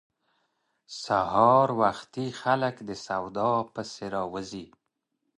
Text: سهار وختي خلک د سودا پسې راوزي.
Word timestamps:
سهار 1.03 1.67
وختي 1.81 2.27
خلک 2.41 2.75
د 2.87 2.89
سودا 3.05 3.51
پسې 3.73 4.05
راوزي. 4.15 4.65